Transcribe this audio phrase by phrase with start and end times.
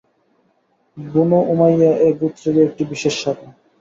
[0.97, 3.47] বনু Umayya এই গোত্রেরই একটি বিশেষ শাখা।